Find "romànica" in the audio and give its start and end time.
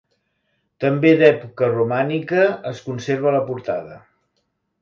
1.75-2.47